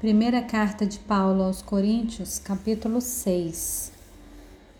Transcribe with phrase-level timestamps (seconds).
[0.00, 3.92] Primeira carta de Paulo aos Coríntios, capítulo 6.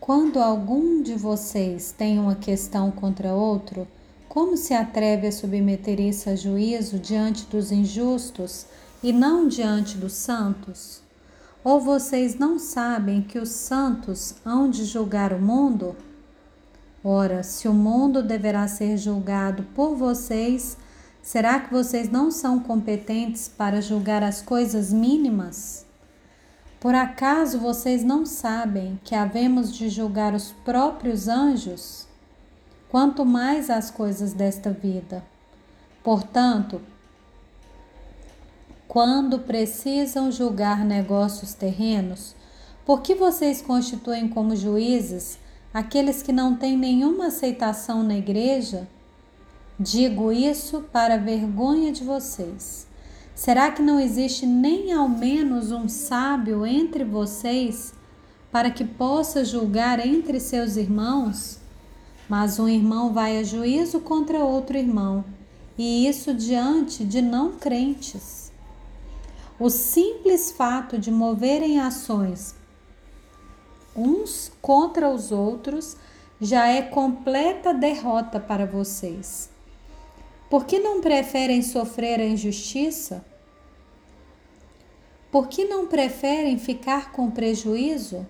[0.00, 3.86] Quando algum de vocês tem uma questão contra outro,
[4.26, 8.64] como se atreve a submeter isso a juízo diante dos injustos
[9.02, 11.02] e não diante dos santos?
[11.62, 15.94] Ou vocês não sabem que os santos hão de julgar o mundo?
[17.04, 20.78] Ora, se o mundo deverá ser julgado por vocês,
[21.22, 25.86] Será que vocês não são competentes para julgar as coisas mínimas?
[26.80, 32.08] Por acaso vocês não sabem que havemos de julgar os próprios anjos?
[32.90, 35.22] Quanto mais as coisas desta vida.
[36.02, 36.80] Portanto,
[38.88, 42.34] quando precisam julgar negócios terrenos,
[42.84, 45.38] por que vocês constituem como juízes
[45.72, 48.88] aqueles que não têm nenhuma aceitação na igreja?
[49.78, 52.86] Digo isso para vergonha de vocês.
[53.34, 57.94] Será que não existe nem ao menos um sábio entre vocês
[58.50, 61.58] para que possa julgar entre seus irmãos?
[62.28, 65.24] Mas um irmão vai a juízo contra outro irmão,
[65.76, 68.52] e isso diante de não crentes.
[69.58, 72.54] O simples fato de moverem ações
[73.96, 75.96] uns contra os outros
[76.40, 79.51] já é completa derrota para vocês.
[80.52, 83.24] Por que não preferem sofrer a injustiça?
[85.30, 88.26] Por que não preferem ficar com prejuízo?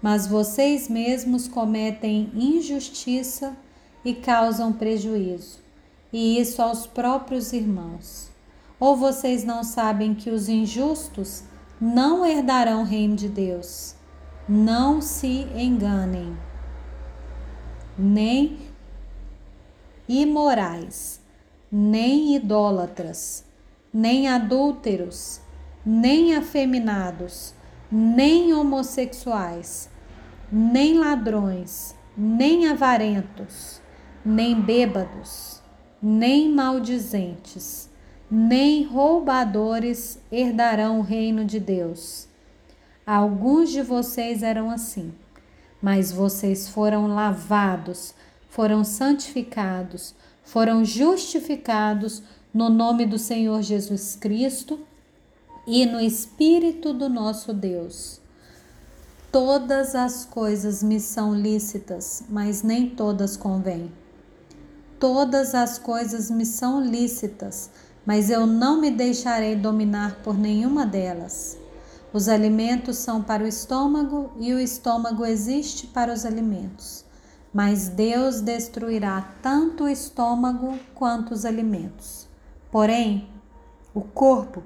[0.00, 3.56] Mas vocês mesmos cometem injustiça
[4.04, 5.58] e causam prejuízo,
[6.12, 8.30] e isso aos próprios irmãos.
[8.78, 11.42] Ou vocês não sabem que os injustos
[11.80, 13.96] não herdarão o reino de Deus?
[14.48, 16.38] Não se enganem.
[17.98, 18.67] Nem
[20.08, 21.20] imorais,
[21.70, 23.44] nem idólatras,
[23.92, 25.40] nem adúlteros,
[25.84, 27.52] nem afeminados,
[27.90, 29.88] nem homossexuais,
[30.50, 33.80] nem ladrões, nem avarentos,
[34.24, 35.62] nem bêbados,
[36.02, 37.88] nem maldizentes,
[38.30, 42.28] nem roubadores herdarão o reino de Deus.
[43.06, 45.14] Alguns de vocês eram assim,
[45.80, 48.14] mas vocês foram lavados
[48.48, 52.22] foram santificados, foram justificados
[52.52, 54.80] no nome do Senhor Jesus Cristo
[55.66, 58.20] e no Espírito do nosso Deus.
[59.30, 63.92] Todas as coisas me são lícitas, mas nem todas convêm.
[64.98, 67.70] Todas as coisas me são lícitas,
[68.06, 71.58] mas eu não me deixarei dominar por nenhuma delas.
[72.10, 77.06] Os alimentos são para o estômago e o estômago existe para os alimentos
[77.52, 82.28] mas Deus destruirá tanto o estômago quanto os alimentos.
[82.70, 83.28] Porém,
[83.94, 84.62] o corpo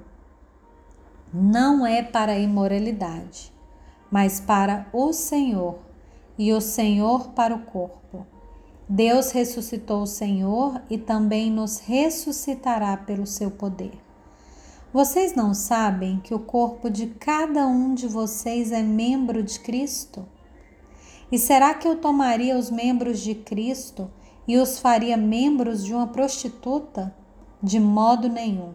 [1.33, 3.51] não é para a imoralidade,
[4.11, 5.79] mas para o Senhor,
[6.37, 8.25] e o Senhor para o corpo.
[8.87, 13.93] Deus ressuscitou o Senhor e também nos ressuscitará pelo seu poder.
[14.93, 20.25] Vocês não sabem que o corpo de cada um de vocês é membro de Cristo?
[21.31, 24.09] E será que eu tomaria os membros de Cristo
[24.47, 27.15] e os faria membros de uma prostituta?
[27.61, 28.73] De modo nenhum.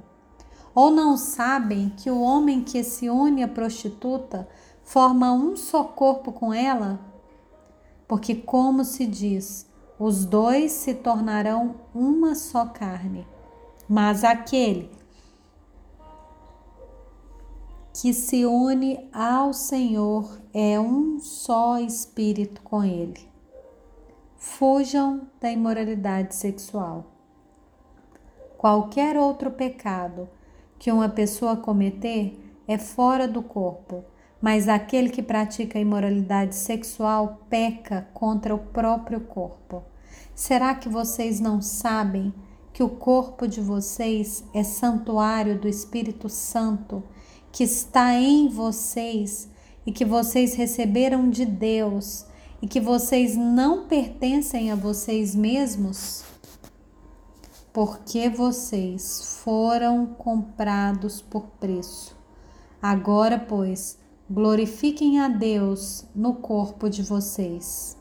[0.75, 4.49] Ou não sabem que o homem que se une à prostituta
[4.83, 7.01] forma um só corpo com ela?
[8.07, 13.27] Porque, como se diz, os dois se tornarão uma só carne.
[13.89, 14.91] Mas aquele
[18.01, 23.29] que se une ao Senhor é um só espírito com Ele.
[24.37, 27.07] Fujam da imoralidade sexual.
[28.57, 30.29] Qualquer outro pecado
[30.79, 32.39] que uma pessoa cometer
[32.69, 34.05] é fora do corpo,
[34.41, 39.83] mas aquele que pratica imoralidade sexual peca contra o próprio corpo.
[40.37, 42.33] Será que vocês não sabem
[42.73, 47.03] que o corpo de vocês é santuário do Espírito Santo?
[47.59, 49.49] Que está em vocês
[49.85, 52.25] e que vocês receberam de Deus
[52.63, 56.23] e que vocês não pertencem a vocês mesmos?
[57.73, 62.17] Porque vocês foram comprados por preço.
[62.81, 63.99] Agora, pois,
[64.31, 67.98] glorifiquem a Deus no corpo de vocês.